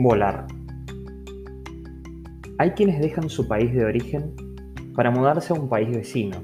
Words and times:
Volar. 0.00 0.46
Hay 2.58 2.70
quienes 2.70 3.00
dejan 3.00 3.28
su 3.28 3.48
país 3.48 3.74
de 3.74 3.84
origen 3.84 4.32
para 4.94 5.10
mudarse 5.10 5.52
a 5.52 5.56
un 5.56 5.68
país 5.68 5.90
vecino, 5.90 6.36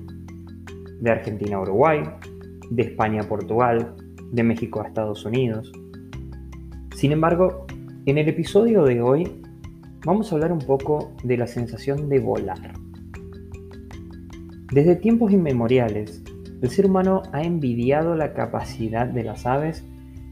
de 1.00 1.10
Argentina 1.12 1.58
a 1.58 1.60
Uruguay, 1.60 2.02
de 2.72 2.82
España 2.82 3.20
a 3.20 3.28
Portugal, 3.28 3.94
de 4.32 4.42
México 4.42 4.82
a 4.82 4.88
Estados 4.88 5.24
Unidos. 5.24 5.70
Sin 6.96 7.12
embargo, 7.12 7.68
en 8.06 8.18
el 8.18 8.28
episodio 8.28 8.82
de 8.82 9.00
hoy 9.00 9.40
vamos 10.04 10.32
a 10.32 10.34
hablar 10.34 10.50
un 10.50 10.58
poco 10.58 11.12
de 11.22 11.36
la 11.36 11.46
sensación 11.46 12.08
de 12.08 12.18
volar. 12.18 12.72
Desde 14.72 14.96
tiempos 14.96 15.30
inmemoriales, 15.30 16.24
el 16.60 16.70
ser 16.70 16.86
humano 16.86 17.22
ha 17.32 17.44
envidiado 17.44 18.16
la 18.16 18.34
capacidad 18.34 19.06
de 19.06 19.22
las 19.22 19.46
aves 19.46 19.84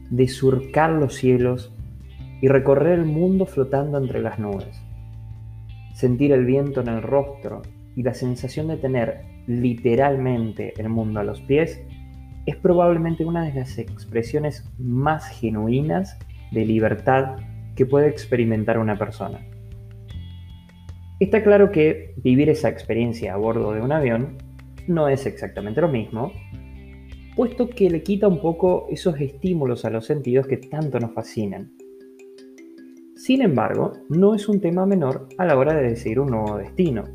de 0.09 0.27
surcar 0.27 0.91
los 0.91 1.15
cielos 1.15 1.73
y 2.43 2.49
recorrer 2.49 2.99
el 2.99 3.05
mundo 3.05 3.45
flotando 3.45 3.97
entre 3.97 4.21
las 4.21 4.37
nubes. 4.37 4.83
Sentir 5.93 6.33
el 6.33 6.43
viento 6.43 6.81
en 6.81 6.89
el 6.89 7.01
rostro 7.01 7.61
y 7.95 8.03
la 8.03 8.13
sensación 8.13 8.67
de 8.67 8.75
tener 8.75 9.21
literalmente 9.47 10.73
el 10.75 10.89
mundo 10.89 11.21
a 11.21 11.23
los 11.23 11.39
pies 11.39 11.81
es 12.45 12.57
probablemente 12.57 13.23
una 13.23 13.45
de 13.45 13.53
las 13.53 13.77
expresiones 13.77 14.69
más 14.77 15.25
genuinas 15.29 16.19
de 16.51 16.65
libertad 16.65 17.37
que 17.77 17.85
puede 17.85 18.09
experimentar 18.09 18.77
una 18.77 18.97
persona. 18.97 19.39
Está 21.21 21.43
claro 21.43 21.71
que 21.71 22.13
vivir 22.17 22.49
esa 22.49 22.67
experiencia 22.67 23.35
a 23.35 23.37
bordo 23.37 23.71
de 23.71 23.79
un 23.79 23.93
avión 23.93 24.37
no 24.89 25.07
es 25.07 25.25
exactamente 25.25 25.79
lo 25.79 25.87
mismo, 25.87 26.33
puesto 27.37 27.69
que 27.69 27.89
le 27.89 28.03
quita 28.03 28.27
un 28.27 28.41
poco 28.41 28.87
esos 28.89 29.17
estímulos 29.21 29.85
a 29.85 29.89
los 29.89 30.05
sentidos 30.05 30.45
que 30.45 30.57
tanto 30.57 30.99
nos 30.99 31.13
fascinan. 31.13 31.71
Sin 33.23 33.41
embargo, 33.41 33.93
no 34.09 34.35
es 34.35 34.49
un 34.49 34.59
tema 34.59 34.85
menor 34.85 35.29
a 35.37 35.45
la 35.45 35.57
hora 35.57 35.73
de 35.73 35.83
decidir 35.83 36.19
un 36.19 36.31
nuevo 36.31 36.57
destino. 36.57 37.05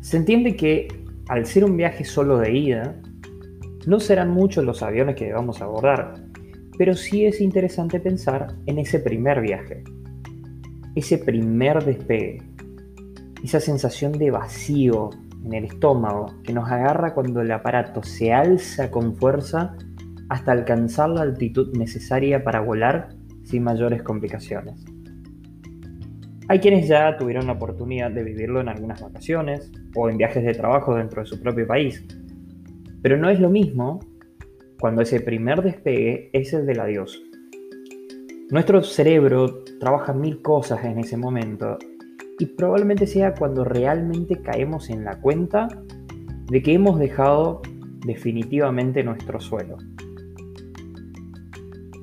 Se 0.00 0.16
entiende 0.16 0.56
que 0.56 0.88
al 1.28 1.44
ser 1.44 1.62
un 1.62 1.76
viaje 1.76 2.02
solo 2.02 2.38
de 2.38 2.56
ida, 2.56 2.98
no 3.86 4.00
serán 4.00 4.30
muchos 4.30 4.64
los 4.64 4.82
aviones 4.82 5.14
que 5.14 5.26
debamos 5.26 5.60
abordar, 5.60 6.14
pero 6.78 6.94
sí 6.94 7.26
es 7.26 7.42
interesante 7.42 8.00
pensar 8.00 8.56
en 8.64 8.78
ese 8.78 8.98
primer 8.98 9.42
viaje, 9.42 9.84
ese 10.94 11.18
primer 11.18 11.84
despegue, 11.84 12.42
esa 13.44 13.60
sensación 13.60 14.12
de 14.12 14.30
vacío 14.30 15.10
en 15.44 15.52
el 15.52 15.64
estómago 15.66 16.32
que 16.44 16.54
nos 16.54 16.70
agarra 16.70 17.12
cuando 17.12 17.42
el 17.42 17.52
aparato 17.52 18.02
se 18.02 18.32
alza 18.32 18.90
con 18.90 19.14
fuerza 19.16 19.76
hasta 20.30 20.52
alcanzar 20.52 21.10
la 21.10 21.20
altitud 21.20 21.76
necesaria 21.76 22.42
para 22.42 22.60
volar 22.60 23.15
sin 23.46 23.62
mayores 23.62 24.02
complicaciones. 24.02 24.84
Hay 26.48 26.60
quienes 26.60 26.86
ya 26.86 27.16
tuvieron 27.16 27.46
la 27.46 27.54
oportunidad 27.54 28.10
de 28.10 28.22
vivirlo 28.22 28.60
en 28.60 28.68
algunas 28.68 29.00
vacaciones 29.00 29.72
o 29.94 30.08
en 30.10 30.16
viajes 30.16 30.44
de 30.44 30.54
trabajo 30.54 30.94
dentro 30.94 31.22
de 31.22 31.26
su 31.26 31.40
propio 31.40 31.66
país, 31.66 32.04
pero 33.02 33.16
no 33.16 33.30
es 33.30 33.40
lo 33.40 33.50
mismo 33.50 34.00
cuando 34.78 35.02
ese 35.02 35.20
primer 35.20 35.62
despegue 35.62 36.30
es 36.32 36.52
el 36.52 36.66
del 36.66 36.80
adiós. 36.80 37.22
Nuestro 38.50 38.82
cerebro 38.82 39.64
trabaja 39.80 40.12
mil 40.12 40.42
cosas 40.42 40.84
en 40.84 40.98
ese 40.98 41.16
momento 41.16 41.78
y 42.38 42.46
probablemente 42.46 43.06
sea 43.06 43.34
cuando 43.34 43.64
realmente 43.64 44.40
caemos 44.42 44.90
en 44.90 45.04
la 45.04 45.20
cuenta 45.20 45.68
de 46.48 46.62
que 46.62 46.74
hemos 46.74 46.98
dejado 46.98 47.62
definitivamente 48.04 49.02
nuestro 49.02 49.40
suelo. 49.40 49.78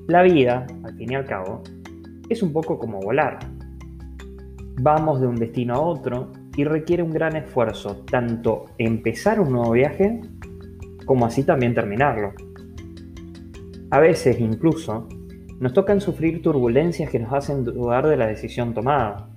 La 0.07 0.21
vida, 0.21 0.67
al 0.83 0.97
fin 0.97 1.13
y 1.13 1.15
al 1.15 1.25
cabo, 1.25 1.63
es 2.27 2.43
un 2.43 2.51
poco 2.51 2.77
como 2.77 2.99
volar. 2.99 3.39
Vamos 4.81 5.21
de 5.21 5.27
un 5.27 5.35
destino 5.35 5.75
a 5.75 5.79
otro 5.79 6.33
y 6.57 6.65
requiere 6.65 7.03
un 7.03 7.11
gran 7.11 7.37
esfuerzo 7.37 8.03
tanto 8.11 8.65
empezar 8.77 9.39
un 9.39 9.53
nuevo 9.53 9.71
viaje 9.71 10.19
como 11.05 11.25
así 11.25 11.43
también 11.43 11.73
terminarlo. 11.73 12.33
A 13.91 13.99
veces 13.99 14.41
incluso 14.41 15.07
nos 15.61 15.71
tocan 15.71 16.01
sufrir 16.01 16.41
turbulencias 16.41 17.09
que 17.09 17.19
nos 17.19 17.31
hacen 17.31 17.63
dudar 17.63 18.05
de 18.05 18.17
la 18.17 18.27
decisión 18.27 18.73
tomada. 18.73 19.29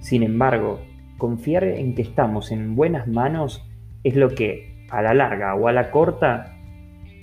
Sin 0.00 0.22
embargo, 0.22 0.80
confiar 1.16 1.64
en 1.64 1.94
que 1.94 2.02
estamos 2.02 2.52
en 2.52 2.76
buenas 2.76 3.08
manos 3.08 3.66
es 4.04 4.16
lo 4.16 4.28
que, 4.28 4.86
a 4.90 5.00
la 5.00 5.14
larga 5.14 5.54
o 5.54 5.66
a 5.66 5.72
la 5.72 5.90
corta, 5.90 6.57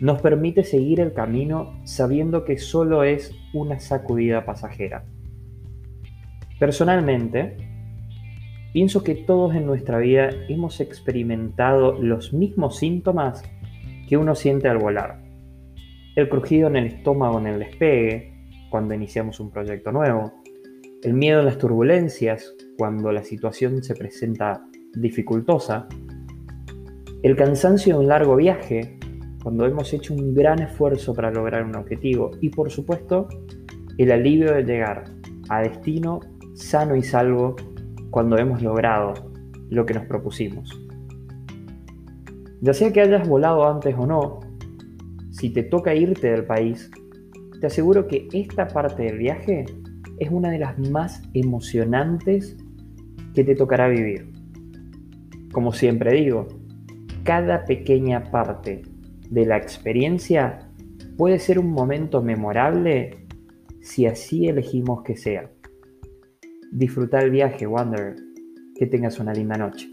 nos 0.01 0.22
permite 0.22 0.63
seguir 0.63 1.00
el 1.00 1.13
camino 1.13 1.79
sabiendo 1.85 2.44
que 2.44 2.57
solo 2.57 3.03
es 3.03 3.33
una 3.53 3.79
sacudida 3.79 4.45
pasajera. 4.45 5.06
Personalmente, 6.59 7.57
pienso 8.73 9.03
que 9.03 9.16
todos 9.16 9.56
en 9.56 9.66
nuestra 9.66 9.97
vida 9.97 10.29
hemos 10.50 10.79
experimentado 10.79 11.94
los 12.01 12.33
mismos 12.33 12.78
síntomas 12.78 13.44
que 14.07 14.17
uno 14.17 14.35
siente 14.35 14.67
al 14.67 14.78
volar. 14.78 15.22
El 16.16 16.29
crujido 16.29 16.67
en 16.67 16.77
el 16.77 16.85
estómago 16.88 17.39
en 17.39 17.47
el 17.47 17.59
despegue, 17.59 18.35
cuando 18.69 18.94
iniciamos 18.94 19.39
un 19.39 19.51
proyecto 19.51 19.91
nuevo. 19.91 20.33
El 21.03 21.13
miedo 21.13 21.41
a 21.41 21.44
las 21.44 21.57
turbulencias, 21.57 22.53
cuando 22.77 23.12
la 23.12 23.23
situación 23.23 23.83
se 23.83 23.95
presenta 23.95 24.66
dificultosa. 24.94 25.88
El 27.22 27.35
cansancio 27.35 27.95
de 27.95 28.00
un 28.00 28.07
largo 28.07 28.35
viaje, 28.35 28.94
cuando 29.45 29.67
hemos 29.67 29.94
hecho 29.94 30.16
un 30.16 30.33
gran 30.33 30.59
esfuerzo 30.59 31.13
para 31.13 31.29
lograr 31.29 31.63
un 31.63 31.75
objetivo 31.75 32.31
y 32.41 32.50
por 32.50 32.72
supuesto 32.72 33.28
el 34.00 34.11
alivio 34.11 34.51
de 34.51 34.63
llegar 34.63 35.03
a 35.50 35.61
destino 35.61 36.19
sano 36.56 36.95
y 36.95 37.03
salvo 37.03 37.56
cuando 38.09 38.39
hemos 38.39 38.63
logrado 38.63 39.13
lo 39.69 39.85
que 39.85 39.94
nos 39.94 40.07
propusimos. 40.07 40.72
Ya 42.61 42.73
sea 42.73 42.91
que 42.91 43.01
hayas 43.01 43.28
volado 43.28 43.69
antes 43.69 43.94
o 43.95 44.07
no, 44.07 44.39
si 45.29 45.51
te 45.51 45.62
toca 45.62 45.94
irte 45.94 46.31
del 46.31 46.45
país, 46.45 46.89
te 47.62 47.67
aseguro 47.67 48.07
que 48.07 48.27
esta 48.33 48.67
parte 48.67 49.03
del 49.03 49.19
viaje 49.19 49.66
es 50.17 50.31
una 50.31 50.50
de 50.50 50.57
las 50.57 50.79
más 50.89 51.22
emocionantes 51.35 52.57
que 53.35 53.44
te 53.44 53.53
tocará 53.53 53.89
vivir. 53.89 54.27
Como 55.53 55.72
siempre 55.72 56.16
digo, 56.16 56.47
cada 57.23 57.63
pequeña 57.66 58.31
parte 58.31 58.94
de 59.30 59.46
la 59.46 59.58
experiencia 59.58 60.69
puede 61.18 61.40
ser 61.40 61.59
un 61.59 61.72
momento 61.72 62.22
memorable 62.22 63.25
si 63.81 64.06
así 64.06 64.47
elegimos 64.47 65.03
que 65.03 65.16
sea. 65.16 65.50
Disfruta 66.72 67.19
el 67.19 67.31
viaje, 67.31 67.68
Wanderer. 67.68 68.16
Que 68.75 68.88
tengas 68.88 69.19
una 69.19 69.34
linda 69.34 69.56
noche. 69.56 69.90